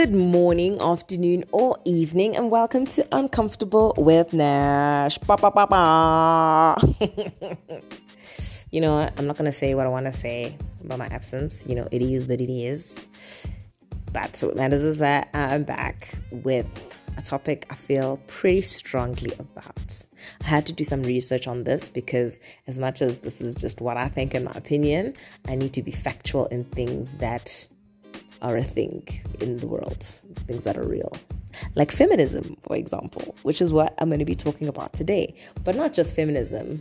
Good 0.00 0.14
morning, 0.14 0.80
afternoon, 0.80 1.44
or 1.52 1.76
evening, 1.84 2.34
and 2.34 2.50
welcome 2.50 2.86
to 2.86 3.06
Uncomfortable 3.12 3.92
with 3.98 4.32
Nash. 4.32 5.18
Ba, 5.18 5.36
ba, 5.36 5.50
ba, 5.50 5.66
ba. 5.66 6.76
you 8.70 8.80
know? 8.80 9.10
I'm 9.18 9.26
not 9.26 9.36
gonna 9.36 9.52
say 9.52 9.74
what 9.74 9.84
I 9.84 9.90
want 9.90 10.06
to 10.06 10.12
say 10.14 10.56
about 10.82 11.00
my 11.00 11.06
absence. 11.08 11.66
You 11.68 11.74
know, 11.74 11.86
it 11.90 12.00
is 12.00 12.24
what 12.24 12.40
it 12.40 12.50
is. 12.50 13.04
But 14.10 14.42
what 14.42 14.56
matters 14.56 14.80
is 14.84 14.96
that 15.00 15.28
I'm 15.34 15.64
back 15.64 16.14
with 16.30 16.66
a 17.18 17.22
topic 17.22 17.66
I 17.68 17.74
feel 17.74 18.22
pretty 18.26 18.62
strongly 18.62 19.32
about. 19.38 20.06
I 20.42 20.46
had 20.46 20.64
to 20.64 20.72
do 20.72 20.82
some 20.82 21.02
research 21.02 21.46
on 21.46 21.64
this 21.64 21.90
because, 21.90 22.38
as 22.66 22.78
much 22.78 23.02
as 23.02 23.18
this 23.18 23.42
is 23.42 23.54
just 23.54 23.82
what 23.82 23.98
I 23.98 24.08
think 24.08 24.34
in 24.34 24.44
my 24.44 24.52
opinion, 24.52 25.12
I 25.46 25.56
need 25.56 25.74
to 25.74 25.82
be 25.82 25.90
factual 25.90 26.46
in 26.46 26.64
things 26.64 27.18
that 27.18 27.68
are 28.42 28.56
a 28.56 28.62
thing 28.62 29.06
in 29.40 29.58
the 29.58 29.66
world, 29.66 30.02
things 30.46 30.64
that 30.64 30.76
are 30.76 30.86
real. 30.86 31.12
Like 31.74 31.90
feminism, 31.90 32.56
for 32.62 32.76
example, 32.76 33.34
which 33.42 33.60
is 33.60 33.72
what 33.72 33.94
I'm 33.98 34.08
going 34.08 34.20
to 34.20 34.24
be 34.24 34.34
talking 34.34 34.68
about 34.68 34.92
today. 34.92 35.34
But 35.64 35.76
not 35.76 35.92
just 35.92 36.14
feminism, 36.14 36.80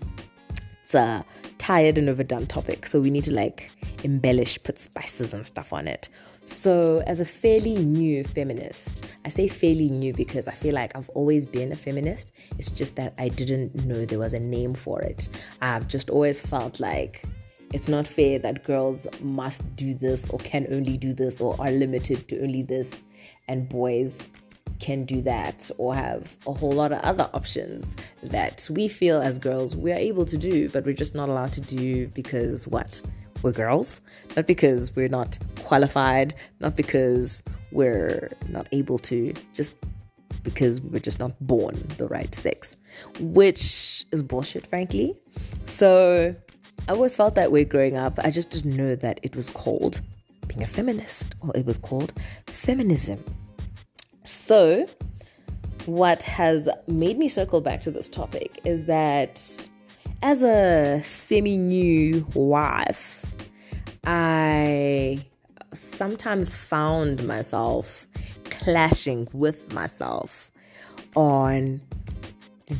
it's 0.83 0.95
a 0.95 1.23
tired 1.57 1.97
and 1.97 2.09
overdone 2.09 2.47
topic. 2.47 2.87
So 2.87 2.99
we 2.99 3.09
need 3.09 3.23
to 3.25 3.33
like 3.33 3.71
embellish, 4.03 4.61
put 4.63 4.79
spices 4.79 5.33
and 5.33 5.45
stuff 5.45 5.73
on 5.73 5.87
it. 5.87 6.09
So, 6.45 7.03
as 7.05 7.19
a 7.19 7.25
fairly 7.25 7.75
new 7.75 8.23
feminist, 8.23 9.05
I 9.23 9.29
say 9.29 9.47
fairly 9.47 9.87
new 9.87 10.13
because 10.13 10.47
I 10.47 10.53
feel 10.53 10.73
like 10.73 10.95
I've 10.95 11.09
always 11.09 11.45
been 11.45 11.71
a 11.71 11.75
feminist. 11.75 12.31
It's 12.57 12.71
just 12.71 12.95
that 12.95 13.13
I 13.19 13.29
didn't 13.29 13.85
know 13.85 14.03
there 14.03 14.17
was 14.17 14.33
a 14.33 14.39
name 14.39 14.73
for 14.73 14.99
it. 14.99 15.29
I've 15.61 15.87
just 15.87 16.09
always 16.09 16.39
felt 16.39 16.79
like 16.79 17.23
it's 17.73 17.87
not 17.87 18.07
fair 18.07 18.39
that 18.39 18.63
girls 18.63 19.07
must 19.21 19.75
do 19.75 19.93
this 19.93 20.29
or 20.29 20.39
can 20.39 20.67
only 20.71 20.97
do 20.97 21.13
this 21.13 21.39
or 21.41 21.55
are 21.59 21.71
limited 21.71 22.27
to 22.29 22.41
only 22.41 22.63
this, 22.63 22.99
and 23.47 23.69
boys 23.69 24.27
can 24.79 25.03
do 25.03 25.21
that 25.21 25.69
or 25.77 25.93
have 25.93 26.37
a 26.47 26.53
whole 26.53 26.71
lot 26.71 26.91
of 26.91 26.99
other 26.99 27.29
options 27.33 27.95
that 28.23 28.67
we 28.71 28.87
feel 28.87 29.21
as 29.21 29.37
girls 29.37 29.75
we're 29.75 29.95
able 29.95 30.25
to 30.25 30.37
do, 30.37 30.69
but 30.69 30.85
we're 30.85 30.93
just 30.93 31.15
not 31.15 31.29
allowed 31.29 31.51
to 31.53 31.61
do 31.61 32.07
because 32.09 32.67
what? 32.67 33.01
We're 33.41 33.53
girls, 33.53 34.01
not 34.35 34.47
because 34.47 34.93
we're 34.97 35.07
not 35.07 35.37
qualified, 35.63 36.35
not 36.59 36.75
because 36.75 37.41
we're 37.71 38.29
not 38.49 38.67
able 38.73 38.99
to, 38.99 39.33
just 39.53 39.75
because 40.43 40.81
we're 40.81 40.99
just 40.99 41.19
not 41.19 41.39
born 41.39 41.75
the 41.97 42.07
right 42.07 42.33
sex, 42.35 42.77
which 43.19 44.05
is 44.11 44.21
bullshit, 44.21 44.67
frankly. 44.67 45.17
So 45.67 46.35
I 46.87 46.93
always 46.93 47.15
felt 47.15 47.35
that 47.35 47.51
way 47.51 47.65
growing 47.65 47.97
up. 47.97 48.19
I 48.19 48.31
just 48.31 48.49
didn't 48.49 48.75
know 48.75 48.95
that 48.95 49.19
it 49.23 49.35
was 49.35 49.49
called 49.49 50.01
being 50.47 50.63
a 50.63 50.67
feminist 50.67 51.35
or 51.41 51.55
it 51.55 51.65
was 51.65 51.77
called 51.77 52.13
feminism. 52.47 53.23
So, 54.23 54.87
what 55.85 56.23
has 56.23 56.69
made 56.87 57.17
me 57.17 57.27
circle 57.27 57.61
back 57.61 57.81
to 57.81 57.91
this 57.91 58.09
topic 58.09 58.59
is 58.65 58.85
that 58.85 59.69
as 60.21 60.43
a 60.43 61.01
semi 61.03 61.57
new 61.57 62.27
wife, 62.33 63.33
I 64.05 65.23
sometimes 65.73 66.55
found 66.55 67.25
myself 67.25 68.07
clashing 68.45 69.27
with 69.33 69.71
myself 69.73 70.51
on 71.15 71.81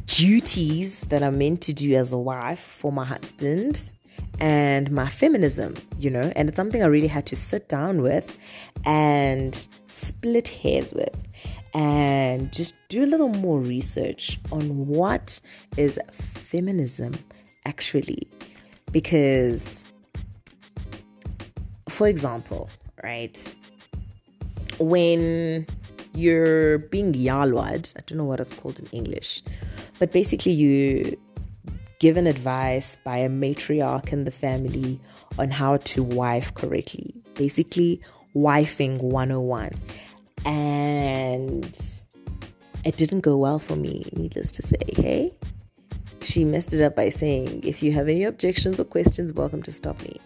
duties 0.06 1.02
that 1.10 1.24
I'm 1.24 1.38
meant 1.38 1.62
to 1.62 1.74
do 1.74 1.94
as 1.96 2.14
a 2.14 2.18
wife 2.18 2.60
for 2.60 2.92
my 2.92 3.06
husband 3.06 3.94
and 4.40 4.92
my 4.92 5.08
feminism, 5.08 5.76
you 6.00 6.10
know, 6.10 6.32
and 6.36 6.50
it's 6.50 6.56
something 6.56 6.84
I 6.84 6.88
really 6.88 7.08
had 7.08 7.26
to 7.28 7.36
sit 7.36 7.70
down 7.70 8.02
with 8.02 8.38
and 8.86 9.68
split 9.88 10.48
hairs 10.50 10.94
with 10.94 11.16
and 11.74 12.52
just 12.52 12.76
do 12.88 13.04
a 13.04 13.08
little 13.08 13.30
more 13.30 13.60
research 13.60 14.40
on 14.52 14.88
what 14.88 15.40
is 15.78 16.00
feminism 16.12 17.14
actually. 17.66 18.28
Because, 18.92 19.86
for 21.88 22.08
example, 22.08 22.70
right, 23.04 23.54
when 24.80 25.68
you're 26.14 26.80
being 26.80 27.14
yalwad, 27.14 27.94
I 27.98 28.02
don't 28.08 28.18
know 28.18 28.26
what 28.26 28.40
it's 28.40 28.54
called 28.54 28.80
in 28.80 28.88
English, 28.88 29.44
but 30.00 30.12
basically 30.12 30.54
you 30.54 31.18
given 32.00 32.26
advice 32.28 32.96
by 33.04 33.18
a 33.18 33.30
matriarch 33.30 34.14
in 34.14 34.24
the 34.24 34.32
family 34.32 35.00
on 35.38 35.50
how 35.50 35.78
to 35.78 36.02
wife 36.02 36.54
correctly. 36.54 37.14
Basically, 37.36 38.02
wifing 38.36 39.02
101. 39.02 39.72
And 40.46 41.66
it 42.86 42.96
didn't 42.96 43.22
go 43.22 43.36
well 43.38 43.60
for 43.60 43.76
me, 43.76 44.06
needless 44.16 44.52
to 44.52 44.62
say. 44.62 44.78
Hey, 44.96 45.34
she 46.22 46.46
messed 46.46 46.74
it 46.74 46.82
up 46.82 46.96
by 46.96 47.10
saying, 47.10 47.62
if 47.64 47.84
you 47.84 47.92
have 47.92 48.08
any 48.08 48.24
objections 48.24 48.80
or 48.80 48.86
questions, 48.86 49.34
welcome 49.34 49.62
to 49.64 49.72
stop 49.72 50.02
me. 50.02 50.20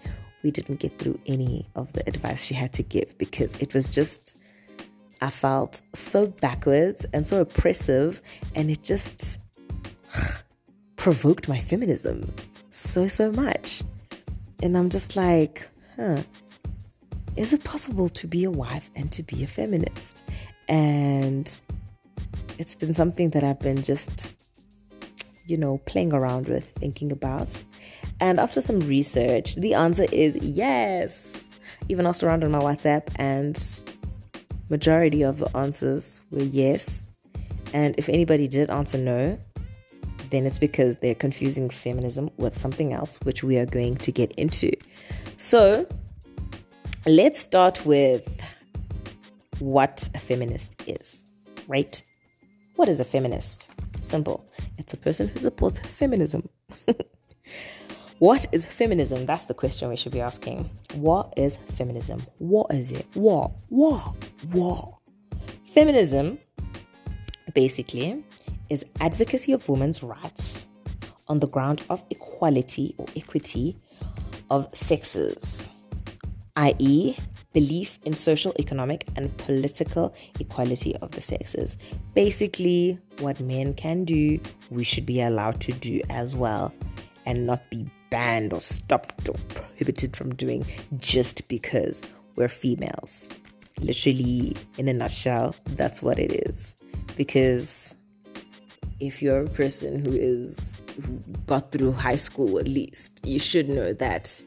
We 0.43 0.51
didn't 0.51 0.79
get 0.79 0.99
through 0.99 1.19
any 1.25 1.67
of 1.75 1.91
the 1.93 2.07
advice 2.07 2.45
she 2.45 2.53
had 2.53 2.73
to 2.73 2.83
give 2.83 3.17
because 3.17 3.55
it 3.55 3.73
was 3.73 3.89
just, 3.89 4.39
I 5.21 5.31
felt 5.31 5.81
so 5.93 6.27
backwards 6.27 7.05
and 7.13 7.25
so 7.25 7.41
oppressive, 7.41 8.21
and 8.53 8.69
it 8.69 8.83
just 8.83 9.39
provoked 11.03 11.49
my 11.49 11.59
feminism 11.59 12.33
so, 12.71 13.09
so 13.09 13.29
much. 13.33 13.83
And 14.61 14.77
I'm 14.77 14.87
just 14.87 15.17
like, 15.17 15.69
huh, 15.97 16.21
is 17.35 17.51
it 17.51 17.61
possible 17.65 18.07
to 18.07 18.25
be 18.25 18.45
a 18.45 18.49
wife 18.49 18.89
and 18.95 19.11
to 19.11 19.21
be 19.21 19.43
a 19.43 19.47
feminist? 19.47 20.23
And 20.69 21.59
it's 22.57 22.73
been 22.73 22.93
something 22.93 23.31
that 23.31 23.43
I've 23.43 23.59
been 23.59 23.81
just, 23.81 24.33
you 25.45 25.57
know, 25.57 25.79
playing 25.79 26.13
around 26.13 26.47
with, 26.47 26.69
thinking 26.69 27.11
about. 27.11 27.61
And 28.21 28.39
after 28.39 28.61
some 28.61 28.79
research, 28.79 29.55
the 29.55 29.73
answer 29.73 30.05
is 30.09 30.37
yes. 30.37 31.51
Even 31.89 32.07
asked 32.07 32.23
around 32.23 32.45
on 32.45 32.51
my 32.51 32.59
WhatsApp, 32.59 33.09
and 33.17 33.61
majority 34.69 35.21
of 35.21 35.39
the 35.39 35.53
answers 35.57 36.21
were 36.31 36.43
yes. 36.43 37.07
And 37.73 37.93
if 37.97 38.07
anybody 38.07 38.47
did 38.47 38.69
answer 38.69 38.97
no, 38.97 39.37
then 40.33 40.47
it's 40.47 40.57
because 40.57 40.97
they're 40.97 41.13
confusing 41.13 41.69
feminism 41.69 42.29
with 42.37 42.57
something 42.57 42.91
else, 42.91 43.19
which 43.23 43.43
we 43.43 43.57
are 43.57 43.67
going 43.67 43.95
to 43.97 44.11
get 44.11 44.31
into. 44.33 44.71
So, 45.37 45.87
let's 47.05 47.39
start 47.39 47.85
with 47.85 48.27
what 49.59 50.09
a 50.15 50.19
feminist 50.19 50.81
is, 50.87 51.23
right? 51.67 52.01
What 52.77 52.89
is 52.89 52.99
a 52.99 53.05
feminist? 53.05 53.69
Simple. 54.01 54.43
It's 54.79 54.93
a 54.93 54.97
person 54.97 55.27
who 55.27 55.37
supports 55.37 55.79
feminism. 55.79 56.49
what 58.19 58.45
is 58.51 58.65
feminism? 58.65 59.27
That's 59.27 59.45
the 59.45 59.53
question 59.53 59.89
we 59.89 59.95
should 59.95 60.11
be 60.11 60.21
asking. 60.21 60.69
What 60.95 61.31
is 61.37 61.57
feminism? 61.57 62.23
What 62.39 62.73
is 62.73 62.91
it? 62.91 63.05
What? 63.13 63.51
What? 63.69 64.15
What? 64.51 64.95
Feminism 65.73 66.39
basically 67.53 68.23
is 68.73 68.83
advocacy 68.99 69.53
of 69.53 69.69
women's 69.69 70.01
rights 70.01 70.67
on 71.27 71.39
the 71.39 71.47
ground 71.47 71.83
of 71.91 72.03
equality 72.09 72.95
or 72.97 73.05
equity 73.15 73.77
of 74.49 74.67
sexes, 74.73 75.69
i.e., 76.55 77.15
belief 77.53 77.99
in 78.03 78.15
social, 78.15 78.51
economic, 78.59 79.05
and 79.15 79.35
political 79.37 80.13
equality 80.39 80.95
of 80.97 81.11
the 81.11 81.21
sexes. 81.21 81.77
Basically, 82.15 82.97
what 83.19 83.39
men 83.39 83.75
can 83.75 84.05
do, 84.05 84.39
we 84.71 84.83
should 84.83 85.05
be 85.05 85.21
allowed 85.21 85.61
to 85.61 85.71
do 85.71 86.01
as 86.09 86.35
well, 86.35 86.73
and 87.27 87.45
not 87.45 87.69
be 87.69 87.87
banned 88.09 88.53
or 88.53 88.59
stopped 88.59 89.29
or 89.29 89.35
prohibited 89.49 90.15
from 90.17 90.33
doing 90.33 90.65
just 90.97 91.47
because 91.47 92.05
we're 92.35 92.49
females. 92.49 93.29
Literally, 93.79 94.55
in 94.79 94.87
a 94.87 94.93
nutshell, 94.93 95.55
that's 95.69 96.01
what 96.01 96.17
it 96.17 96.47
is. 96.47 96.75
Because 97.15 97.95
if 99.07 99.21
you're 99.21 99.43
a 99.43 99.49
person 99.49 100.03
who 100.03 100.11
is 100.13 100.77
who 101.05 101.21
got 101.45 101.71
through 101.71 101.91
high 101.91 102.15
school 102.15 102.59
at 102.59 102.67
least, 102.67 103.19
you 103.25 103.39
should 103.39 103.67
know 103.67 103.93
that 103.93 104.43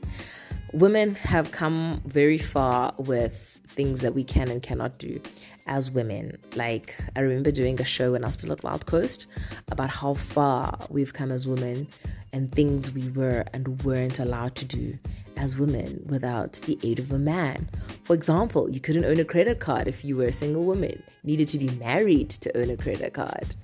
women 0.73 1.15
have 1.17 1.53
come 1.53 2.01
very 2.07 2.39
far 2.39 2.95
with 2.99 3.61
things 3.67 4.01
that 4.01 4.15
we 4.15 4.25
can 4.25 4.49
and 4.49 4.63
cannot 4.63 4.99
do 4.99 5.21
as 5.67 5.91
women. 5.91 6.39
Like 6.55 6.95
I 7.15 7.21
remember 7.21 7.51
doing 7.51 7.81
a 7.81 7.85
show 7.85 8.13
when 8.13 8.25
I 8.25 8.29
was 8.29 8.37
still 8.37 8.53
at 8.53 8.63
Wild 8.63 8.87
Coast 8.87 9.27
about 9.71 9.91
how 9.91 10.15
far 10.15 10.79
we've 10.89 11.13
come 11.13 11.31
as 11.31 11.47
women 11.47 11.87
and 12.33 12.51
things 12.51 12.91
we 12.91 13.09
were 13.11 13.45
and 13.53 13.83
weren't 13.83 14.19
allowed 14.19 14.55
to 14.57 14.65
do 14.65 14.99
as 15.37 15.59
women 15.59 16.03
without 16.07 16.55
the 16.65 16.79
aid 16.83 16.99
of 16.99 17.13
a 17.13 17.19
man. 17.19 17.69
For 18.05 18.15
example, 18.15 18.71
you 18.71 18.81
couldn't 18.81 19.05
own 19.05 19.21
a 19.21 19.25
credit 19.25 19.61
card 19.61 19.87
if 19.87 20.05
you 20.05 20.17
were 20.17 20.27
a 20.27 20.33
single 20.33 20.65
woman. 20.65 21.03
You 21.23 21.33
needed 21.33 21.49
to 21.49 21.59
be 21.59 21.69
married 21.77 22.31
to 22.31 22.57
own 22.57 22.71
a 22.71 22.77
credit 22.77 23.13
card. 23.13 23.55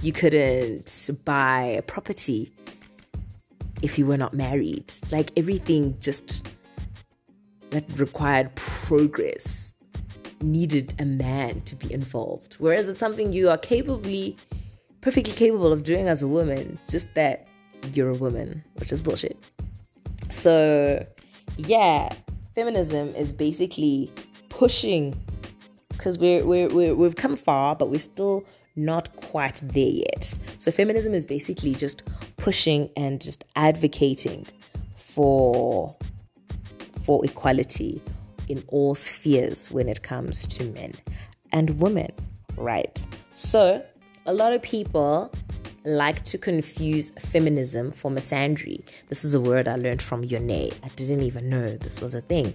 You 0.00 0.12
couldn't 0.12 1.10
buy 1.24 1.62
a 1.62 1.82
property 1.82 2.52
if 3.82 3.98
you 3.98 4.06
were 4.06 4.16
not 4.16 4.34
married. 4.34 4.92
Like 5.10 5.30
everything 5.36 5.96
just 6.00 6.48
that 7.70 7.84
required 7.98 8.54
progress 8.54 9.74
needed 10.40 10.94
a 10.98 11.04
man 11.04 11.60
to 11.62 11.74
be 11.74 11.92
involved. 11.92 12.54
Whereas 12.58 12.88
it's 12.88 13.00
something 13.00 13.32
you 13.32 13.50
are 13.50 13.58
capably, 13.58 14.36
perfectly 15.00 15.32
capable 15.32 15.72
of 15.72 15.82
doing 15.82 16.08
as 16.08 16.22
a 16.22 16.28
woman, 16.28 16.78
just 16.88 17.14
that 17.14 17.46
you're 17.92 18.10
a 18.10 18.14
woman, 18.14 18.62
which 18.76 18.92
is 18.92 19.00
bullshit. 19.00 19.36
So, 20.30 21.04
yeah, 21.56 22.12
feminism 22.54 23.14
is 23.14 23.32
basically 23.32 24.12
pushing 24.48 25.14
because 25.88 26.18
we're, 26.18 26.44
we're, 26.44 26.68
we're, 26.68 26.94
we've 26.94 27.16
come 27.16 27.34
far, 27.36 27.74
but 27.74 27.90
we're 27.90 28.00
still 28.00 28.44
not 28.78 29.14
quite 29.16 29.60
there 29.62 29.90
yet. 29.90 30.38
So, 30.58 30.70
feminism 30.70 31.14
is 31.14 31.26
basically 31.26 31.74
just 31.74 32.02
pushing 32.36 32.90
and 32.96 33.20
just 33.20 33.44
advocating 33.56 34.46
for 34.96 35.96
for 37.02 37.24
equality 37.24 38.02
in 38.48 38.62
all 38.68 38.94
spheres 38.94 39.70
when 39.70 39.88
it 39.88 40.02
comes 40.02 40.46
to 40.46 40.64
men 40.72 40.92
and 41.52 41.80
women, 41.80 42.10
right? 42.56 43.06
So, 43.32 43.84
a 44.26 44.32
lot 44.32 44.52
of 44.52 44.62
people 44.62 45.32
like 45.84 46.24
to 46.24 46.36
confuse 46.36 47.10
feminism 47.10 47.92
for 47.92 48.10
misandry. 48.10 48.84
This 49.08 49.24
is 49.24 49.34
a 49.34 49.40
word 49.40 49.68
I 49.68 49.76
learned 49.76 50.02
from 50.02 50.22
Yone. 50.24 50.50
I 50.50 50.88
didn't 50.96 51.22
even 51.22 51.48
know 51.48 51.76
this 51.76 52.00
was 52.00 52.14
a 52.14 52.20
thing. 52.20 52.54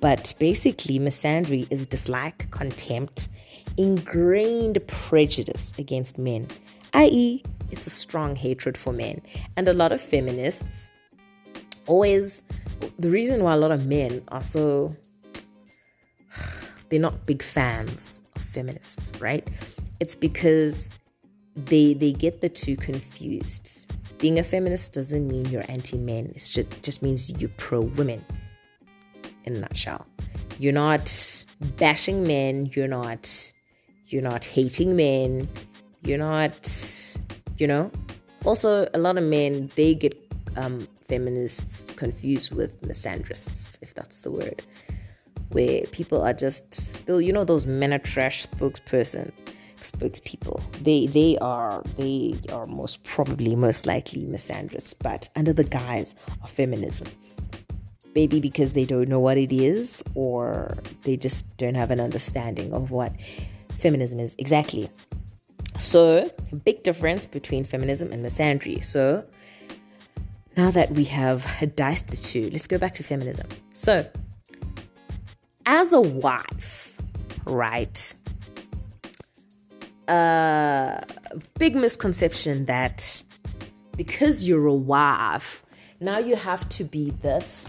But 0.00 0.34
basically, 0.40 0.98
misandry 0.98 1.70
is 1.70 1.86
dislike, 1.86 2.50
contempt, 2.50 3.28
ingrained 3.76 4.78
prejudice 4.86 5.72
against 5.78 6.18
men, 6.18 6.46
i.e., 6.94 7.42
it's 7.70 7.86
a 7.86 7.90
strong 7.90 8.36
hatred 8.36 8.76
for 8.76 8.92
men. 8.92 9.20
And 9.56 9.66
a 9.66 9.72
lot 9.72 9.92
of 9.92 10.00
feminists 10.00 10.90
always, 11.86 12.42
the 12.98 13.10
reason 13.10 13.42
why 13.42 13.54
a 13.54 13.56
lot 13.56 13.70
of 13.72 13.86
men 13.86 14.22
are 14.28 14.42
so 14.42 14.94
they're 16.88 17.00
not 17.00 17.26
big 17.26 17.42
fans 17.42 18.26
of 18.36 18.42
feminists, 18.42 19.12
right? 19.20 19.46
It's 20.00 20.14
because 20.14 20.90
they 21.54 21.94
they 21.94 22.12
get 22.12 22.40
the 22.40 22.48
two 22.48 22.76
confused. 22.76 23.90
Being 24.18 24.38
a 24.38 24.44
feminist 24.44 24.94
doesn't 24.94 25.26
mean 25.26 25.46
you're 25.46 25.64
anti-men. 25.68 26.26
It 26.34 26.50
just 26.50 26.82
just 26.82 27.02
means 27.02 27.30
you're 27.40 27.50
pro-women. 27.56 28.24
In 29.44 29.56
a 29.56 29.60
nutshell, 29.60 30.06
you're 30.58 30.72
not 30.72 31.44
bashing 31.76 32.22
men. 32.24 32.70
You're 32.74 32.88
not 32.88 33.52
you're 34.12 34.22
not 34.22 34.44
hating 34.44 34.96
men. 34.96 35.48
You're 36.04 36.18
not, 36.18 36.68
you 37.58 37.66
know. 37.66 37.90
Also, 38.44 38.88
a 38.92 38.98
lot 38.98 39.16
of 39.16 39.24
men 39.24 39.70
they 39.76 39.94
get 39.94 40.16
um, 40.56 40.86
feminists 41.08 41.92
confused 41.92 42.54
with 42.54 42.80
misandrists, 42.82 43.78
if 43.82 43.94
that's 43.94 44.22
the 44.22 44.30
word 44.30 44.62
where 45.52 45.82
people 45.92 46.22
are 46.22 46.32
just 46.32 46.72
still, 46.74 47.20
you 47.20 47.32
know, 47.32 47.44
those 47.44 47.66
men 47.66 47.92
are 47.92 47.98
trash 47.98 48.46
spokesperson 48.46 49.30
spokespeople. 49.82 50.62
They 50.82 51.06
they 51.06 51.36
are 51.38 51.82
they 51.96 52.36
are 52.52 52.66
most 52.66 53.02
probably 53.04 53.56
most 53.56 53.86
likely 53.86 54.24
misandrists, 54.24 54.94
but 54.98 55.28
under 55.36 55.52
the 55.52 55.64
guise 55.64 56.14
of 56.42 56.50
feminism. 56.50 57.08
Maybe 58.14 58.40
because 58.40 58.74
they 58.74 58.84
don't 58.84 59.08
know 59.08 59.20
what 59.20 59.38
it 59.38 59.52
is, 59.52 60.02
or 60.14 60.76
they 61.02 61.16
just 61.16 61.56
don't 61.56 61.74
have 61.74 61.90
an 61.90 61.98
understanding 61.98 62.72
of 62.74 62.90
what 62.90 63.12
feminism 63.82 64.20
is 64.20 64.34
exactly. 64.38 64.88
So, 65.78 66.30
big 66.64 66.82
difference 66.82 67.26
between 67.26 67.64
feminism 67.64 68.12
and 68.12 68.24
misandry. 68.24 68.82
So, 68.82 69.24
now 70.56 70.70
that 70.70 70.92
we 70.92 71.04
have 71.04 71.44
diced 71.76 72.08
the 72.08 72.16
two, 72.16 72.48
let's 72.50 72.66
go 72.66 72.78
back 72.78 72.92
to 72.94 73.02
feminism. 73.02 73.48
So, 73.74 74.06
as 75.66 75.92
a 75.92 76.00
wife, 76.00 76.96
right? 77.44 78.14
A 80.08 80.12
uh, 80.12 81.00
big 81.58 81.74
misconception 81.74 82.66
that 82.66 83.22
because 83.96 84.46
you're 84.46 84.66
a 84.66 84.74
wife, 84.74 85.64
now 86.00 86.18
you 86.18 86.36
have 86.36 86.68
to 86.70 86.84
be 86.84 87.10
this 87.22 87.66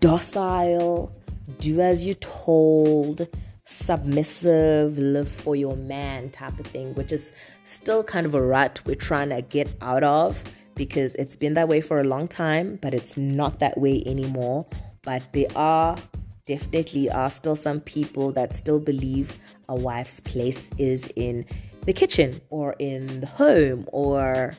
docile, 0.00 1.14
do 1.60 1.80
as 1.80 2.04
you're 2.04 2.14
told, 2.14 3.28
submissive, 3.68 4.96
live 4.98 5.28
for 5.28 5.54
your 5.54 5.76
man 5.76 6.30
type 6.30 6.58
of 6.58 6.66
thing, 6.66 6.94
which 6.94 7.12
is 7.12 7.32
still 7.64 8.02
kind 8.02 8.24
of 8.24 8.34
a 8.34 8.42
rut 8.42 8.80
we're 8.86 8.94
trying 8.94 9.28
to 9.28 9.42
get 9.42 9.68
out 9.82 10.02
of 10.02 10.42
because 10.74 11.14
it's 11.16 11.36
been 11.36 11.52
that 11.52 11.68
way 11.68 11.82
for 11.82 12.00
a 12.00 12.04
long 12.04 12.26
time, 12.26 12.78
but 12.80 12.94
it's 12.94 13.18
not 13.18 13.58
that 13.58 13.76
way 13.76 14.02
anymore. 14.06 14.66
But 15.02 15.22
there 15.34 15.48
are 15.54 15.98
definitely 16.46 17.10
are 17.10 17.28
still 17.28 17.54
some 17.54 17.80
people 17.80 18.32
that 18.32 18.54
still 18.54 18.80
believe 18.80 19.36
a 19.68 19.74
wife's 19.74 20.18
place 20.18 20.70
is 20.78 21.12
in 21.14 21.44
the 21.82 21.92
kitchen 21.92 22.40
or 22.48 22.74
in 22.78 23.20
the 23.20 23.26
home 23.26 23.86
or 23.92 24.54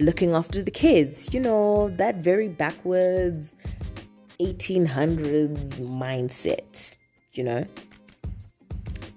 looking 0.00 0.34
after 0.34 0.62
the 0.62 0.70
kids. 0.70 1.34
You 1.34 1.40
know, 1.40 1.90
that 1.98 2.16
very 2.16 2.48
backwards 2.48 3.52
1800s 4.40 5.80
mindset, 5.80 6.96
you 7.34 7.44
know. 7.44 7.66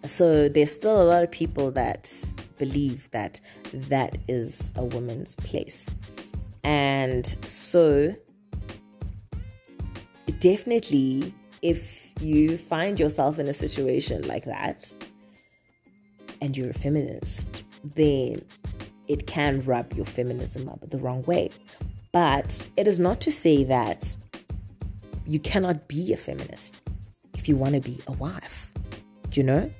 So 0.07 0.49
there's 0.49 0.71
still 0.71 1.01
a 1.01 1.03
lot 1.03 1.23
of 1.23 1.31
people 1.31 1.71
that 1.71 2.11
believe 2.57 3.11
that 3.11 3.39
that 3.73 4.17
is 4.27 4.71
a 4.75 4.83
woman's 4.83 5.35
place. 5.35 5.89
And 6.63 7.25
so 7.45 8.15
definitely 10.39 11.33
if 11.61 12.13
you 12.21 12.57
find 12.57 12.99
yourself 12.99 13.39
in 13.39 13.47
a 13.47 13.53
situation 13.53 14.27
like 14.27 14.45
that 14.45 14.93
and 16.41 16.55
you're 16.55 16.69
a 16.69 16.73
feminist, 16.73 17.63
then 17.95 18.41
it 19.07 19.27
can 19.27 19.61
rub 19.61 19.93
your 19.93 20.05
feminism 20.05 20.69
up 20.69 20.89
the 20.89 20.97
wrong 20.97 21.23
way. 21.23 21.49
But 22.11 22.67
it 22.77 22.87
is 22.87 22.99
not 22.99 23.21
to 23.21 23.31
say 23.31 23.63
that 23.65 24.15
you 25.25 25.39
cannot 25.39 25.87
be 25.87 26.13
a 26.13 26.17
feminist 26.17 26.79
if 27.33 27.49
you 27.49 27.55
want 27.55 27.75
to 27.75 27.81
be 27.81 27.99
a 28.07 28.13
wife. 28.13 28.71
You 29.33 29.43
know? 29.43 29.71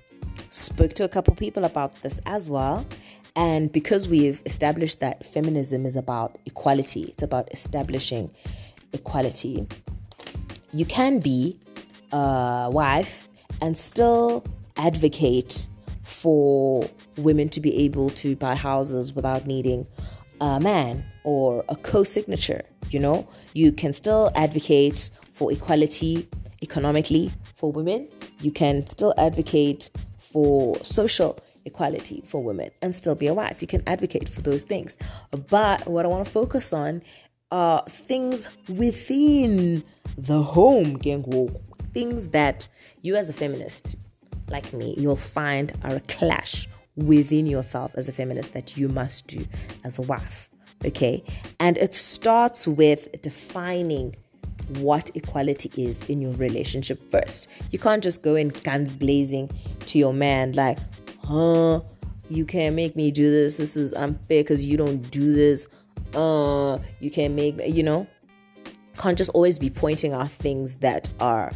Spoke 0.57 0.93
to 0.93 1.03
a 1.03 1.07
couple 1.07 1.35
people 1.35 1.65
about 1.65 2.01
this 2.01 2.19
as 2.25 2.49
well. 2.49 2.83
And 3.35 3.71
because 3.71 4.07
we've 4.07 4.41
established 4.47 5.01
that 5.01 5.23
feminism 5.23 5.85
is 5.85 5.95
about 5.95 6.35
equality, 6.47 7.03
it's 7.03 7.21
about 7.21 7.53
establishing 7.53 8.31
equality, 8.91 9.67
you 10.73 10.83
can 10.83 11.19
be 11.19 11.59
a 12.11 12.69
wife 12.73 13.29
and 13.61 13.77
still 13.77 14.43
advocate 14.77 15.67
for 16.01 16.89
women 17.17 17.49
to 17.49 17.61
be 17.61 17.83
able 17.83 18.09
to 18.09 18.35
buy 18.35 18.55
houses 18.55 19.13
without 19.13 19.45
needing 19.45 19.85
a 20.41 20.59
man 20.59 21.05
or 21.23 21.63
a 21.69 21.75
co 21.75 22.01
signature. 22.01 22.63
You 22.89 22.99
know, 22.99 23.29
you 23.53 23.71
can 23.71 23.93
still 23.93 24.31
advocate 24.33 25.11
for 25.33 25.51
equality 25.51 26.27
economically 26.63 27.31
for 27.53 27.71
women. 27.71 28.07
You 28.41 28.51
can 28.51 28.87
still 28.87 29.13
advocate 29.19 29.91
for 30.37 30.77
social 30.83 31.35
equality 31.65 32.21
for 32.23 32.43
women 32.43 32.69
and 32.83 32.93
still 32.93 33.15
be 33.15 33.25
a 33.25 33.33
wife. 33.33 33.59
You 33.59 33.67
can 33.67 33.81
advocate 33.87 34.29
for 34.29 34.41
those 34.41 34.65
things. 34.65 34.95
But 35.31 35.87
what 35.87 36.05
I 36.05 36.09
want 36.09 36.23
to 36.25 36.31
focus 36.31 36.73
on 36.73 37.01
are 37.49 37.83
things 37.89 38.47
within 38.69 39.83
the 40.15 40.43
home, 40.43 40.99
gang 40.99 41.23
things 41.91 42.27
that 42.27 42.67
you 43.01 43.15
as 43.15 43.31
a 43.31 43.33
feminist 43.33 43.95
like 44.49 44.71
me, 44.73 44.93
you'll 44.95 45.15
find 45.15 45.73
are 45.83 45.95
a 45.95 46.01
clash 46.01 46.67
within 46.95 47.47
yourself 47.47 47.91
as 47.95 48.07
a 48.07 48.11
feminist 48.11 48.53
that 48.53 48.77
you 48.77 48.87
must 48.89 49.25
do 49.25 49.43
as 49.83 49.97
a 49.97 50.03
wife. 50.03 50.51
Okay. 50.85 51.23
And 51.59 51.77
it 51.77 51.95
starts 51.95 52.67
with 52.67 53.23
defining 53.23 54.15
what 54.79 55.09
equality 55.15 55.71
is 55.81 56.01
in 56.09 56.21
your 56.21 56.31
relationship 56.33 56.99
first. 57.09 57.47
You 57.71 57.79
can't 57.79 58.03
just 58.03 58.21
go 58.21 58.35
in 58.35 58.49
guns 58.49 58.93
blazing 58.93 59.49
to 59.87 59.97
your 59.97 60.13
man 60.13 60.53
like, 60.53 60.77
huh, 61.23 61.81
you 62.29 62.45
can't 62.45 62.75
make 62.75 62.95
me 62.95 63.11
do 63.11 63.29
this. 63.29 63.57
This 63.57 63.77
is 63.77 63.93
unfair 63.93 64.43
because 64.43 64.65
you 64.65 64.77
don't 64.77 65.09
do 65.11 65.33
this. 65.33 65.67
Uh, 66.13 66.79
you 66.99 67.09
can't 67.09 67.33
make, 67.33 67.59
you 67.65 67.83
know, 67.83 68.07
can't 68.97 69.17
just 69.17 69.31
always 69.31 69.59
be 69.59 69.69
pointing 69.69 70.13
out 70.13 70.29
things 70.29 70.77
that 70.77 71.09
are 71.19 71.51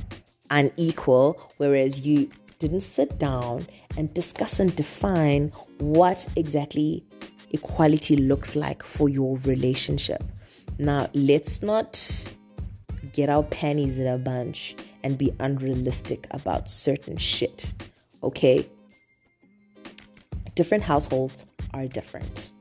unequal, 0.50 1.42
whereas 1.58 2.06
you 2.06 2.30
didn't 2.60 2.82
sit 2.82 3.18
down 3.18 3.66
and 3.98 4.14
discuss 4.14 4.60
and 4.60 4.76
define 4.76 5.52
what 5.80 6.28
exactly 6.36 7.04
equality 7.52 8.16
looks 8.16 8.56
like 8.56 8.84
for 8.84 9.10
your 9.10 9.38
relationship. 9.40 10.24
Now, 10.78 11.10
let's 11.14 11.62
not 11.62 12.34
get 13.14 13.30
our 13.30 13.44
panties 13.44 14.00
in 14.00 14.08
a 14.08 14.18
bunch 14.18 14.76
and 15.04 15.18
be 15.18 15.34
unrealistic 15.40 16.28
about 16.32 16.70
certain 16.70 17.18
shit, 17.18 17.76
okay? 18.24 18.68
Different 20.56 20.84
households 20.84 21.46
are 21.74 21.88
different, 21.88 22.54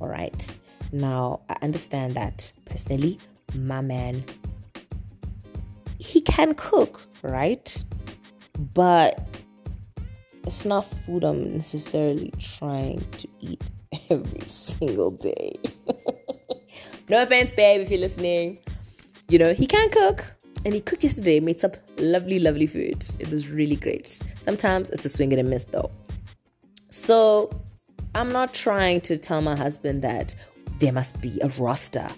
all 0.00 0.08
right? 0.08 0.54
Now, 0.92 1.40
I 1.48 1.56
understand 1.62 2.14
that 2.14 2.50
personally, 2.64 3.18
my 3.54 3.80
man, 3.80 4.24
he 5.98 6.20
can 6.20 6.54
cook, 6.54 7.00
right? 7.22 7.84
But 8.74 9.20
it's 10.46 10.64
not 10.64 10.82
food 10.82 11.24
I'm 11.24 11.54
necessarily 11.54 12.32
trying 12.38 13.00
to 13.18 13.28
eat 13.40 13.62
every 14.10 14.46
single 14.46 15.10
day. 15.10 15.56
no 17.08 17.22
offense, 17.22 17.50
babe, 17.50 17.80
if 17.80 17.90
you're 17.90 18.00
listening. 18.00 18.58
You 19.28 19.38
know, 19.38 19.54
he 19.54 19.66
can 19.66 19.90
cook 19.90 20.24
and 20.64 20.72
he 20.72 20.80
cooked 20.80 21.02
yesterday, 21.02 21.40
made 21.40 21.58
some 21.58 21.72
lovely, 21.98 22.38
lovely 22.38 22.66
food. 22.66 23.04
It 23.18 23.30
was 23.30 23.48
really 23.48 23.76
great. 23.76 24.20
Sometimes 24.40 24.88
it's 24.90 25.04
a 25.04 25.08
swing 25.08 25.32
and 25.32 25.40
a 25.40 25.44
miss 25.44 25.64
though. 25.64 25.90
So 26.90 27.50
I'm 28.14 28.30
not 28.30 28.54
trying 28.54 29.00
to 29.02 29.16
tell 29.16 29.42
my 29.42 29.56
husband 29.56 30.02
that 30.02 30.34
there 30.78 30.92
must 30.92 31.20
be 31.20 31.40
a 31.42 31.48
roster 31.58 32.08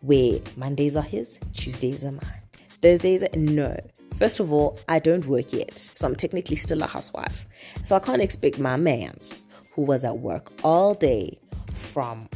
where 0.00 0.38
Mondays 0.56 0.96
are 0.96 1.02
his, 1.02 1.38
Tuesdays 1.54 2.04
are 2.04 2.12
mine, 2.12 2.42
Thursdays 2.82 3.24
no. 3.34 3.76
First 4.18 4.40
of 4.40 4.52
all, 4.52 4.78
I 4.88 4.98
don't 4.98 5.26
work 5.26 5.52
yet, 5.52 5.78
so 5.94 6.06
I'm 6.06 6.16
technically 6.16 6.56
still 6.56 6.82
a 6.82 6.86
housewife. 6.86 7.46
So 7.82 7.96
I 7.96 7.98
can't 7.98 8.22
expect 8.22 8.58
my 8.58 8.76
man's 8.76 9.46
who 9.74 9.82
was 9.82 10.04
at 10.04 10.18
work 10.18 10.52
all 10.62 10.94
day 10.94 11.38
from 11.72 12.28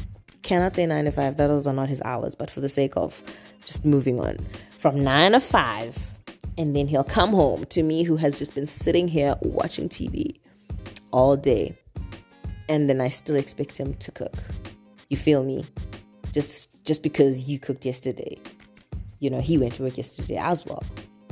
cannot 0.43 0.75
say 0.75 0.87
nine 0.87 1.05
to 1.05 1.13
five, 1.13 1.37
those 1.37 1.67
are 1.67 1.73
not 1.73 1.89
his 1.89 2.03
hours, 2.03 2.35
but 2.35 2.51
for 2.51 2.61
the 2.61 2.69
sake 2.69 2.97
of 2.97 3.23
just 3.65 3.85
moving 3.85 4.21
on. 4.21 4.39
From 4.79 5.03
nine 5.03 5.33
to 5.33 5.41
five, 5.41 5.99
and 6.59 6.75
then 6.75 6.87
he'll 6.87 7.05
come 7.05 7.31
home 7.31 7.65
to 7.67 7.83
me 7.83 8.03
who 8.03 8.17
has 8.17 8.39
just 8.39 8.55
been 8.55 8.67
sitting 8.67 9.09
here 9.09 9.35
watching 9.43 9.89
TV 9.89 10.39
all 11.11 11.37
day. 11.37 11.77
And 12.69 12.89
then 12.89 13.01
I 13.01 13.09
still 13.09 13.37
expect 13.37 13.79
him 13.79 13.95
to 13.95 14.13
cook. 14.13 14.37
You 15.09 15.17
feel 15.17 15.43
me? 15.43 15.65
Just 16.33 16.85
just 16.85 17.03
because 17.03 17.45
you 17.45 17.59
cooked 17.59 17.85
yesterday. 17.85 18.39
You 19.19 19.31
know, 19.31 19.41
he 19.41 19.59
went 19.59 19.75
to 19.75 19.83
work 19.83 19.97
yesterday 19.97 20.37
as 20.37 20.65
well 20.65 20.83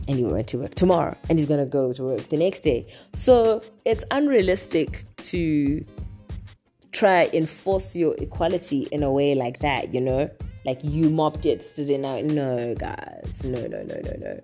and 0.09 0.17
he 0.17 0.25
went 0.25 0.49
to 0.49 0.59
work 0.59 0.75
tomorrow 0.75 1.17
and 1.29 1.39
he's 1.39 1.47
going 1.47 1.61
to 1.61 1.67
go 1.67 1.93
to 1.93 2.03
work 2.03 2.29
the 2.31 2.37
next 2.37 2.61
day. 2.61 2.87
So 3.13 3.63
it's 3.85 4.05
unrealistic 4.11 5.05
to 5.25 5.85
try 6.93 7.31
enforce 7.33 7.95
your 7.95 8.15
equality 8.17 8.89
in 8.91 9.03
a 9.03 9.13
way 9.13 9.35
like 9.35 9.61
that, 9.61 9.93
you 9.95 10.01
know? 10.01 10.31
Like 10.69 10.81
you 10.83 11.09
mopped 11.09 11.47
it, 11.47 11.63
stood. 11.63 11.89
No, 11.89 12.75
guys. 12.75 13.43
No, 13.43 13.59
no, 13.67 13.83
no, 13.85 14.01
no, 14.05 14.13
no. 14.19 14.41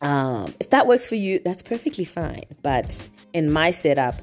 Um, 0.00 0.52
if 0.58 0.70
that 0.70 0.88
works 0.88 1.06
for 1.06 1.14
you, 1.14 1.38
that's 1.38 1.62
perfectly 1.62 2.04
fine. 2.04 2.42
But 2.62 3.06
in 3.32 3.52
my 3.52 3.70
setup, 3.70 4.16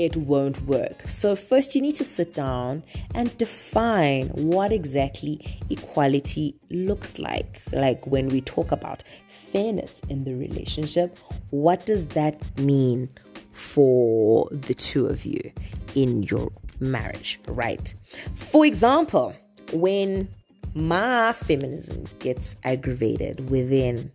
it 0.00 0.16
won't 0.16 0.60
work. 0.62 1.08
So, 1.08 1.36
first, 1.36 1.76
you 1.76 1.80
need 1.80 1.94
to 1.94 2.04
sit 2.04 2.34
down 2.34 2.82
and 3.14 3.38
define 3.38 4.30
what 4.30 4.72
exactly 4.72 5.60
equality 5.70 6.56
looks 6.70 7.20
like. 7.20 7.62
Like 7.72 8.04
when 8.08 8.28
we 8.28 8.40
talk 8.40 8.72
about 8.72 9.04
fairness 9.28 10.00
in 10.08 10.24
the 10.24 10.34
relationship, 10.34 11.16
what 11.50 11.86
does 11.86 12.08
that 12.08 12.58
mean 12.58 13.08
for 13.52 14.48
the 14.50 14.74
two 14.74 15.06
of 15.06 15.24
you 15.24 15.52
in 15.94 16.24
your 16.24 16.50
marriage, 16.80 17.38
right? 17.46 17.94
For 18.34 18.66
example, 18.66 19.36
when 19.72 20.28
my 20.74 21.32
feminism 21.32 22.04
gets 22.18 22.56
aggravated 22.64 23.50
within 23.50 24.10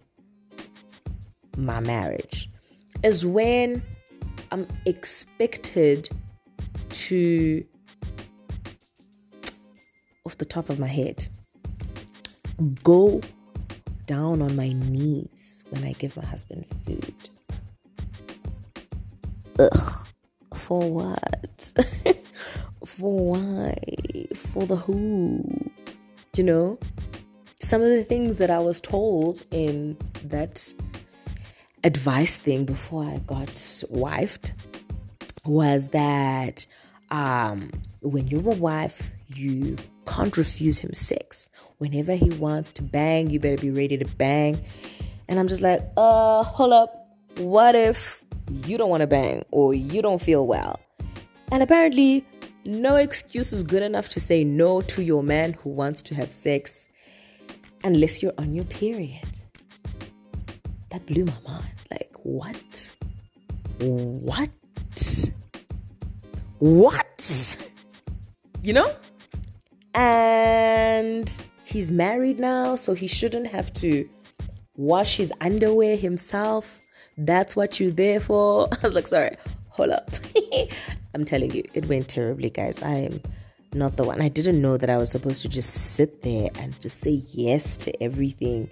my 1.57 1.79
marriage, 1.79 2.49
is 3.03 3.25
when 3.25 3.81
I'm 4.51 4.67
expected 4.85 6.09
to, 6.89 7.65
off 10.25 10.37
the 10.37 10.45
top 10.45 10.69
of 10.69 10.79
my 10.79 10.87
head, 10.87 11.27
go 12.83 13.21
down 14.05 14.41
on 14.41 14.55
my 14.55 14.73
knees 14.73 15.63
when 15.69 15.83
I 15.83 15.93
give 15.93 16.15
my 16.15 16.25
husband 16.25 16.65
food. 16.85 17.15
Ugh. 19.59 20.07
For 20.53 20.91
what? 20.91 21.73
For 22.85 23.31
why? 23.31 23.75
For 24.51 24.65
the 24.65 24.75
who? 24.75 25.43
You 26.35 26.43
know? 26.43 26.79
Some 27.59 27.81
of 27.81 27.89
the 27.89 28.03
things 28.03 28.37
that 28.37 28.49
I 28.49 28.59
was 28.59 28.81
told 28.81 29.45
in 29.51 29.97
that 30.25 30.73
advice 31.83 32.37
thing 32.37 32.65
before 32.65 33.03
I 33.03 33.17
got 33.27 33.47
wifed 33.47 34.53
was 35.45 35.87
that 35.89 36.65
um, 37.11 37.71
when 38.01 38.27
you're 38.27 38.51
a 38.51 38.55
wife, 38.55 39.13
you 39.35 39.77
can't 40.05 40.35
refuse 40.37 40.79
him 40.79 40.93
sex. 40.93 41.49
Whenever 41.77 42.15
he 42.15 42.29
wants 42.31 42.71
to 42.71 42.83
bang, 42.83 43.29
you 43.29 43.39
better 43.39 43.61
be 43.61 43.71
ready 43.71 43.97
to 43.97 44.05
bang. 44.05 44.63
And 45.27 45.39
I'm 45.39 45.47
just 45.47 45.61
like, 45.61 45.81
uh, 45.97 46.43
hold 46.43 46.73
up. 46.73 47.07
What 47.37 47.75
if 47.75 48.23
you 48.65 48.77
don't 48.77 48.89
want 48.89 49.01
to 49.01 49.07
bang 49.07 49.45
or 49.51 49.73
you 49.73 50.01
don't 50.01 50.21
feel 50.21 50.45
well? 50.45 50.79
And 51.51 51.63
apparently, 51.63 52.25
no 52.65 52.95
excuse 52.95 53.53
is 53.53 53.63
good 53.63 53.83
enough 53.83 54.09
to 54.09 54.19
say 54.19 54.43
no 54.43 54.81
to 54.81 55.03
your 55.03 55.23
man 55.23 55.53
who 55.53 55.69
wants 55.69 56.01
to 56.03 56.15
have 56.15 56.31
sex 56.31 56.89
unless 57.83 58.21
you're 58.21 58.33
on 58.37 58.53
your 58.53 58.65
period. 58.65 59.27
That 60.89 61.05
blew 61.05 61.25
my 61.25 61.33
mind. 61.47 61.73
Like, 61.89 62.11
what? 62.23 62.91
What? 63.79 64.49
What? 66.59 67.57
You 68.61 68.73
know? 68.73 68.95
And 69.95 71.43
he's 71.63 71.91
married 71.91 72.39
now, 72.39 72.75
so 72.75 72.93
he 72.93 73.07
shouldn't 73.07 73.47
have 73.47 73.73
to 73.75 74.07
wash 74.75 75.17
his 75.17 75.33
underwear 75.41 75.95
himself. 75.95 76.83
That's 77.17 77.55
what 77.55 77.79
you're 77.79 77.91
there 77.91 78.19
for. 78.19 78.67
I 78.83 78.87
was 78.87 78.93
like, 78.93 79.07
sorry, 79.07 79.37
hold 79.71 79.89
up. 79.89 80.11
I'm 81.13 81.25
telling 81.25 81.51
you, 81.51 81.63
it 81.73 81.87
went 81.87 82.07
terribly, 82.07 82.49
guys. 82.49 82.81
I 82.81 82.95
am 82.95 83.21
not 83.73 83.97
the 83.97 84.03
one. 84.03 84.21
I 84.21 84.29
didn't 84.29 84.61
know 84.61 84.77
that 84.77 84.89
I 84.89 84.97
was 84.97 85.11
supposed 85.11 85.41
to 85.41 85.49
just 85.49 85.95
sit 85.95 86.21
there 86.21 86.49
and 86.59 86.79
just 86.79 86.99
say 86.99 87.21
yes 87.31 87.77
to 87.77 88.03
everything 88.03 88.69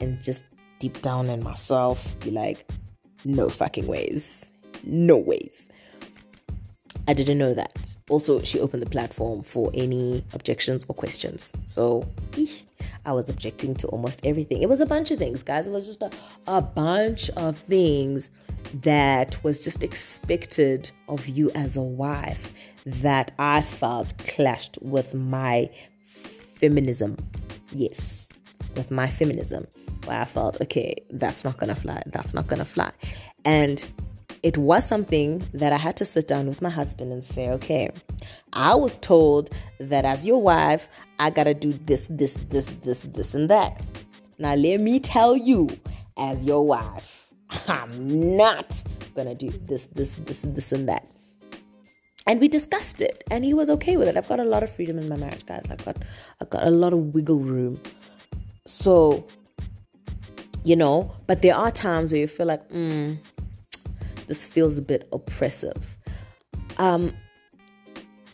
and 0.00 0.22
just 0.22 0.44
deep 0.78 1.00
down 1.02 1.28
in 1.28 1.42
myself 1.42 2.18
be 2.20 2.30
like, 2.30 2.66
no 3.24 3.48
fucking 3.48 3.86
ways. 3.86 4.52
No 4.84 5.16
ways. 5.16 5.70
I 7.08 7.14
didn't 7.14 7.38
know 7.38 7.54
that. 7.54 7.96
Also, 8.08 8.40
she 8.40 8.58
opened 8.60 8.82
the 8.82 8.90
platform 8.90 9.42
for 9.42 9.70
any 9.74 10.24
objections 10.34 10.84
or 10.88 10.94
questions. 10.94 11.52
So, 11.66 12.06
I 13.04 13.12
was 13.12 13.28
objecting 13.28 13.74
to 13.76 13.88
almost 13.88 14.24
everything. 14.24 14.62
It 14.62 14.68
was 14.68 14.80
a 14.80 14.86
bunch 14.86 15.10
of 15.10 15.18
things, 15.18 15.42
guys. 15.42 15.66
It 15.66 15.72
was 15.72 15.86
just 15.86 16.02
a, 16.02 16.10
a 16.46 16.60
bunch 16.60 17.30
of 17.30 17.58
things 17.58 18.30
that 18.82 19.42
was 19.42 19.58
just 19.58 19.82
expected 19.82 20.90
of 21.08 21.26
you 21.28 21.50
as 21.52 21.76
a 21.76 21.82
wife 21.82 22.52
that 22.86 23.32
I 23.38 23.62
felt 23.62 24.16
clashed 24.18 24.78
with 24.82 25.14
my 25.14 25.68
feminism. 26.06 27.16
Yes, 27.72 28.28
with 28.76 28.90
my 28.90 29.08
feminism, 29.08 29.66
where 30.04 30.20
I 30.20 30.24
felt, 30.24 30.60
okay, 30.60 30.94
that's 31.10 31.44
not 31.44 31.58
gonna 31.58 31.74
fly. 31.74 32.02
That's 32.06 32.34
not 32.34 32.46
gonna 32.46 32.64
fly. 32.64 32.92
And 33.44 33.86
it 34.42 34.58
was 34.58 34.86
something 34.86 35.46
that 35.54 35.72
I 35.72 35.76
had 35.76 35.96
to 35.98 36.04
sit 36.04 36.26
down 36.26 36.46
with 36.48 36.60
my 36.60 36.70
husband 36.70 37.12
and 37.12 37.24
say, 37.24 37.50
okay, 37.50 37.90
I 38.52 38.74
was 38.74 38.96
told 38.96 39.50
that 39.78 40.04
as 40.04 40.26
your 40.26 40.42
wife, 40.42 40.88
I 41.20 41.30
gotta 41.30 41.54
do 41.54 41.72
this, 41.72 42.08
this, 42.08 42.34
this, 42.48 42.72
this, 42.82 43.02
this, 43.02 43.34
and 43.34 43.48
that. 43.50 43.80
Now, 44.38 44.54
let 44.54 44.80
me 44.80 44.98
tell 44.98 45.36
you, 45.36 45.68
as 46.16 46.44
your 46.44 46.66
wife, 46.66 47.28
I'm 47.68 48.36
not 48.36 48.82
gonna 49.14 49.36
do 49.36 49.50
this, 49.50 49.86
this, 49.86 50.14
this, 50.14 50.40
this, 50.40 50.72
and 50.72 50.88
that. 50.88 51.06
And 52.26 52.40
we 52.40 52.48
discussed 52.48 53.00
it, 53.00 53.22
and 53.30 53.44
he 53.44 53.54
was 53.54 53.70
okay 53.70 53.96
with 53.96 54.08
it. 54.08 54.16
I've 54.16 54.28
got 54.28 54.40
a 54.40 54.44
lot 54.44 54.64
of 54.64 54.70
freedom 54.70 54.98
in 54.98 55.08
my 55.08 55.16
marriage, 55.16 55.46
guys. 55.46 55.70
I've 55.70 55.84
got, 55.84 55.98
I've 56.40 56.50
got 56.50 56.64
a 56.64 56.70
lot 56.70 56.92
of 56.92 57.14
wiggle 57.14 57.38
room. 57.38 57.80
So, 58.66 59.24
you 60.64 60.74
know, 60.74 61.14
but 61.28 61.42
there 61.42 61.54
are 61.54 61.70
times 61.70 62.10
where 62.10 62.20
you 62.20 62.28
feel 62.28 62.46
like, 62.46 62.68
hmm 62.70 63.14
this 64.26 64.44
feels 64.44 64.78
a 64.78 64.82
bit 64.82 65.08
oppressive. 65.12 65.96
Um, 66.78 67.14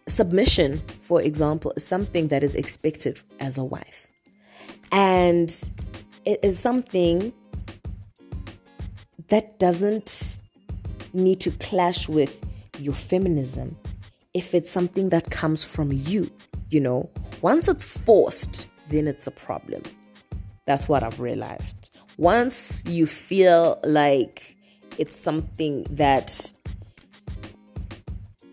submission, 0.06 0.78
for 1.00 1.20
example, 1.20 1.72
is 1.76 1.84
something 1.84 2.28
that 2.28 2.42
is 2.42 2.54
expected 2.54 3.20
as 3.40 3.58
a 3.58 3.64
wife. 3.64 4.06
And 4.92 5.50
it 6.24 6.40
is 6.42 6.58
something 6.58 7.32
that 9.28 9.58
doesn't 9.58 10.38
need 11.12 11.40
to 11.40 11.50
clash 11.52 12.08
with 12.08 12.44
your 12.78 12.94
feminism 12.94 13.76
if 14.34 14.54
it's 14.54 14.70
something 14.70 15.08
that 15.08 15.30
comes 15.30 15.64
from 15.64 15.92
you, 15.92 16.30
you 16.70 16.80
know. 16.80 17.10
Once 17.42 17.68
it's 17.68 17.84
forced, 17.84 18.66
then 18.88 19.06
it's 19.06 19.26
a 19.26 19.30
problem. 19.30 19.82
That's 20.66 20.88
what 20.88 21.02
I've 21.02 21.20
realized. 21.20 21.90
Once 22.18 22.84
you 22.86 23.06
feel 23.06 23.78
like 23.84 24.56
it's 24.98 25.16
something 25.16 25.84
that 25.90 26.52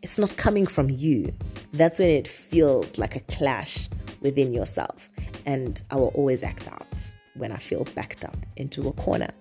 it's 0.02 0.20
not 0.20 0.36
coming 0.38 0.68
from 0.68 0.90
you, 0.90 1.34
that's 1.74 2.00
when 2.00 2.10
it 2.10 2.28
feels 2.28 2.98
like 2.98 3.16
a 3.16 3.22
clash 3.22 3.90
within 4.22 4.54
yourself. 4.54 5.10
And 5.46 5.82
I 5.90 5.96
will 5.96 6.12
always 6.16 6.44
act 6.44 6.68
out 6.72 6.96
when 7.36 7.52
I 7.52 7.58
feel 7.58 7.86
backed 7.96 8.24
up 8.24 8.38
into 8.58 8.88
a 8.88 8.94
corner. 8.94 9.32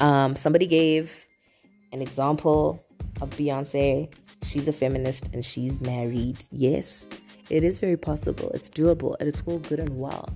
Um, 0.00 0.36
somebody 0.36 0.66
gave 0.66 1.24
an 1.92 2.02
example 2.02 2.84
of 3.20 3.30
Beyonce. 3.30 4.12
She's 4.42 4.68
a 4.68 4.72
feminist 4.72 5.32
and 5.32 5.44
she's 5.44 5.80
married. 5.80 6.44
Yes, 6.50 7.08
it 7.50 7.64
is 7.64 7.78
very 7.78 7.96
possible. 7.96 8.50
It's 8.50 8.68
doable 8.68 9.16
and 9.18 9.28
it's 9.28 9.42
all 9.46 9.58
good 9.58 9.80
and 9.80 9.98
well. 9.98 10.28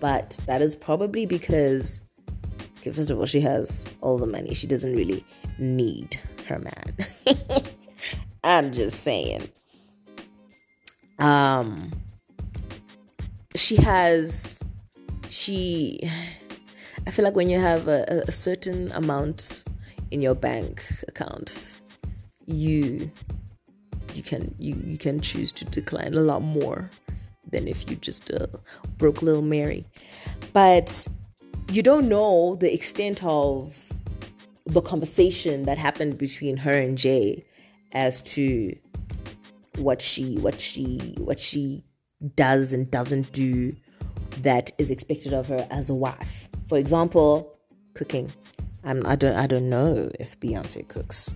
But 0.00 0.38
that 0.46 0.62
is 0.62 0.74
probably 0.74 1.26
because, 1.26 2.00
okay, 2.80 2.92
first 2.92 3.10
of 3.10 3.18
all, 3.18 3.26
she 3.26 3.40
has 3.40 3.92
all 4.00 4.18
the 4.18 4.26
money. 4.26 4.54
She 4.54 4.66
doesn't 4.66 4.94
really 4.94 5.24
need 5.58 6.20
her 6.46 6.58
man. 6.58 6.96
I'm 8.44 8.72
just 8.72 9.00
saying. 9.00 9.48
Um, 11.18 11.92
she 13.54 13.76
has, 13.76 14.62
she, 15.28 16.00
I 17.06 17.10
feel 17.10 17.24
like 17.24 17.36
when 17.36 17.50
you 17.50 17.58
have 17.58 17.88
a, 17.88 18.24
a 18.26 18.32
certain 18.32 18.90
amount 18.92 19.64
in 20.10 20.22
your 20.22 20.34
bank 20.34 20.82
account, 21.06 21.80
you 22.46 23.10
you 24.14 24.22
can 24.24 24.52
you, 24.58 24.74
you 24.84 24.98
can 24.98 25.20
choose 25.20 25.52
to 25.52 25.64
decline 25.66 26.14
a 26.14 26.20
lot 26.20 26.42
more 26.42 26.90
than 27.50 27.68
if 27.68 27.88
you 27.88 27.96
just 27.96 28.30
uh, 28.32 28.46
broke 28.98 29.22
little 29.22 29.42
Mary. 29.42 29.84
But 30.52 31.06
you 31.70 31.82
don't 31.82 32.08
know 32.08 32.56
the 32.56 32.72
extent 32.72 33.22
of 33.22 33.92
the 34.66 34.80
conversation 34.80 35.64
that 35.64 35.78
happened 35.78 36.18
between 36.18 36.56
her 36.56 36.72
and 36.72 36.98
Jay 36.98 37.44
as 37.92 38.20
to 38.22 38.76
what 39.78 40.02
she 40.02 40.36
what 40.38 40.60
she 40.60 41.14
what 41.18 41.38
she 41.38 41.84
does 42.34 42.72
and 42.72 42.90
doesn't 42.90 43.32
do 43.32 43.74
that 44.38 44.72
is 44.78 44.90
expected 44.90 45.32
of 45.32 45.46
her 45.46 45.66
as 45.70 45.90
a 45.90 45.94
wife. 45.94 46.48
For 46.68 46.76
example, 46.76 47.56
cooking. 47.94 48.30
I'm, 48.82 49.06
I 49.06 49.14
don't 49.14 49.36
I 49.36 49.46
don't 49.46 49.68
know 49.68 50.10
if 50.18 50.38
Beyonce 50.40 50.88
cooks, 50.88 51.34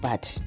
but 0.00 0.40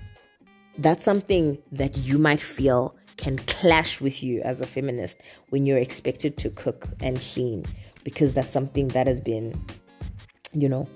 that's 0.79 1.05
something 1.05 1.59
that 1.71 1.95
you 1.97 2.17
might 2.17 2.41
feel 2.41 2.95
can 3.17 3.37
clash 3.39 3.99
with 3.99 4.23
you 4.23 4.41
as 4.41 4.61
a 4.61 4.65
feminist 4.65 5.21
when 5.49 5.65
you're 5.65 5.77
expected 5.77 6.37
to 6.37 6.49
cook 6.51 6.87
and 7.01 7.19
clean 7.19 7.65
because 8.07 8.33
that's 8.33 8.53
something 8.53 8.87
that 8.87 9.05
has 9.05 9.19
been, 9.19 9.53
you 10.53 10.69
know, 10.69 10.87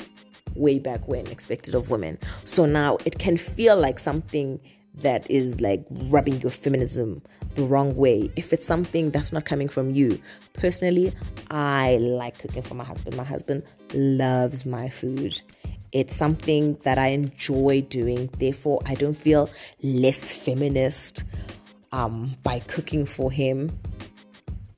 way 0.56 0.80
back 0.80 1.06
when 1.10 1.28
expected 1.28 1.76
of 1.76 1.90
women. 1.90 2.18
So 2.46 2.66
now 2.66 3.00
it 3.04 3.20
can 3.20 3.36
feel 3.36 3.76
like 3.76 4.00
something 4.00 4.62
that 4.96 5.30
is 5.30 5.60
like 5.60 5.84
rubbing 5.90 6.40
your 6.40 6.52
feminism 6.52 7.22
the 7.56 7.64
wrong 7.64 7.94
way 7.98 8.32
if 8.38 8.54
it's 8.54 8.66
something 8.66 9.12
that's 9.12 9.34
not 9.34 9.44
coming 9.44 9.68
from 9.68 9.94
you. 9.94 10.22
Personally, 10.54 11.12
I 11.50 11.98
like 11.98 12.40
cooking 12.40 12.62
for 12.62 12.76
my 12.76 12.86
husband. 12.86 13.18
My 13.18 13.26
husband 13.26 13.64
loves 13.94 14.66
my 14.66 14.88
food. 14.88 15.42
It's 15.92 16.16
something 16.16 16.76
that 16.84 16.98
I 16.98 17.08
enjoy 17.08 17.82
doing. 17.90 18.30
Therefore, 18.38 18.82
I 18.86 18.96
don't 18.96 19.16
feel 19.16 19.50
less 19.84 20.32
feminist 20.32 21.26
um, 21.92 22.38
by 22.44 22.60
cooking 22.60 23.06
for 23.06 23.30
him 23.30 23.70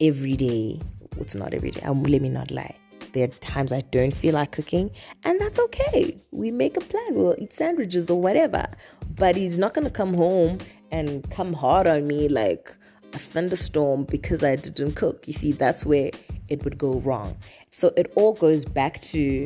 every 0.02 0.36
day. 0.36 0.80
It's 1.18 1.36
not 1.36 1.54
every 1.54 1.72
day. 1.72 1.82
Um, 1.82 2.04
let 2.04 2.22
me 2.22 2.30
not 2.30 2.52
lie. 2.52 2.76
There 3.14 3.26
are 3.26 3.32
times 3.40 3.72
I 3.72 3.82
don't 3.82 4.14
feel 4.14 4.34
like 4.34 4.52
cooking, 4.52 4.90
and 5.24 5.40
that's 5.40 5.60
okay. 5.60 6.18
We 6.32 6.50
make 6.50 6.78
a 6.78 6.82
plan. 6.82 7.10
We'll 7.12 7.36
eat 7.38 7.54
sandwiches 7.54 8.10
or 8.10 8.20
whatever. 8.20 8.68
But 9.16 9.36
he's 9.36 9.58
not 9.58 9.74
going 9.74 9.86
to 9.86 9.92
come 9.92 10.14
home 10.16 10.58
and 10.92 11.30
come 11.30 11.54
hard 11.54 11.86
on 11.86 12.08
me 12.08 12.28
like 12.28 12.76
a 13.14 13.20
thunderstorm 13.20 14.06
because 14.06 14.44
I 14.44 14.56
didn't 14.56 14.94
cook. 14.94 15.28
You 15.28 15.34
see, 15.34 15.52
that's 15.52 15.86
where 15.86 16.10
it 16.50 16.64
would 16.64 16.78
go 16.78 17.00
wrong. 17.02 17.38
So 17.70 17.94
it 17.96 18.12
all 18.16 18.34
goes 18.34 18.66
back 18.66 19.00
to 19.02 19.46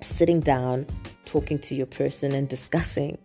sitting 0.00 0.40
down, 0.40 0.86
talking 1.24 1.58
to 1.60 1.74
your 1.74 1.86
person, 1.86 2.32
and 2.32 2.48
discussing 2.48 3.16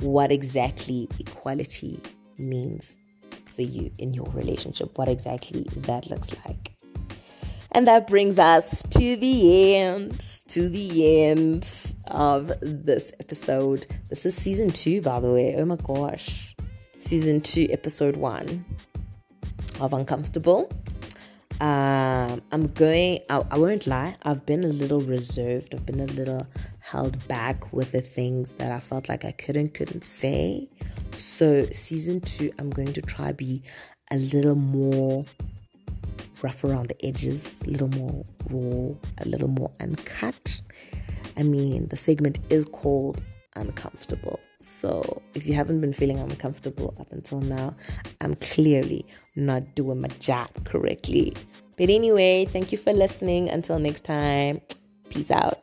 what 0.00 0.30
exactly 0.30 1.08
equality 1.18 2.00
means 2.38 2.96
for 3.54 3.62
you 3.62 3.90
in 3.98 4.14
your 4.14 4.26
relationship, 4.30 4.96
what 4.98 5.08
exactly 5.08 5.66
that 5.76 6.10
looks 6.10 6.34
like. 6.44 6.72
And 7.72 7.88
that 7.88 8.06
brings 8.06 8.38
us 8.38 8.82
to 8.82 9.16
the 9.16 9.74
end, 9.76 10.20
to 10.48 10.68
the 10.68 11.24
end 11.24 11.68
of 12.06 12.52
this 12.60 13.12
episode. 13.18 13.86
This 14.08 14.24
is 14.24 14.34
season 14.36 14.70
two, 14.70 15.02
by 15.02 15.18
the 15.18 15.30
way. 15.30 15.56
Oh 15.58 15.64
my 15.64 15.76
gosh. 15.76 16.54
Season 17.00 17.40
two, 17.40 17.66
episode 17.70 18.16
one 18.16 18.64
of 19.80 19.92
Uncomfortable. 19.92 20.70
Um, 21.60 22.42
I'm 22.50 22.66
going, 22.74 23.20
I, 23.30 23.42
I 23.50 23.58
won't 23.58 23.86
lie, 23.86 24.16
I've 24.22 24.44
been 24.44 24.64
a 24.64 24.68
little 24.68 25.00
reserved. 25.00 25.74
I've 25.74 25.86
been 25.86 26.00
a 26.00 26.06
little 26.06 26.46
held 26.80 27.26
back 27.28 27.72
with 27.72 27.92
the 27.92 28.00
things 28.00 28.54
that 28.54 28.72
I 28.72 28.80
felt 28.80 29.08
like 29.08 29.24
I 29.24 29.32
couldn't, 29.32 29.74
couldn't 29.74 30.04
say. 30.04 30.68
So, 31.12 31.66
season 31.66 32.20
two, 32.20 32.50
I'm 32.58 32.70
going 32.70 32.92
to 32.92 33.02
try 33.02 33.32
be 33.32 33.62
a 34.10 34.16
little 34.16 34.56
more 34.56 35.24
rough 36.42 36.64
around 36.64 36.88
the 36.88 37.06
edges, 37.06 37.62
a 37.62 37.70
little 37.70 37.88
more 37.88 38.24
raw, 38.50 38.94
a 39.18 39.28
little 39.28 39.48
more 39.48 39.70
uncut. 39.80 40.60
I 41.36 41.42
mean, 41.42 41.88
the 41.88 41.96
segment 41.96 42.38
is 42.50 42.66
called 42.66 43.22
Uncomfortable. 43.56 44.40
So 44.64 45.22
if 45.34 45.46
you 45.46 45.54
haven't 45.54 45.80
been 45.80 45.92
feeling 45.92 46.18
uncomfortable 46.18 46.94
up 46.98 47.12
until 47.12 47.40
now, 47.40 47.76
I'm 48.20 48.34
clearly 48.36 49.04
not 49.36 49.74
doing 49.74 50.00
my 50.00 50.08
job 50.08 50.48
correctly. 50.64 51.34
But 51.76 51.90
anyway, 51.90 52.46
thank 52.46 52.72
you 52.72 52.78
for 52.78 52.92
listening. 52.92 53.50
Until 53.50 53.78
next 53.78 54.04
time, 54.04 54.60
peace 55.10 55.30
out. 55.30 55.58